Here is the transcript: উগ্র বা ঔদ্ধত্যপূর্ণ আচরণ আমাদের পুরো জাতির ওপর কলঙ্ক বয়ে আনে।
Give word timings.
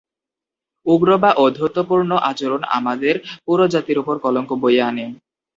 উগ্র 0.85 1.09
বা 1.17 1.31
ঔদ্ধত্যপূর্ণ 1.37 2.11
আচরণ 2.31 2.61
আমাদের 2.77 3.15
পুরো 3.45 3.65
জাতির 3.73 3.97
ওপর 3.99 4.15
কলঙ্ক 4.25 4.49
বয়ে 4.61 4.81
আনে। 4.81 5.05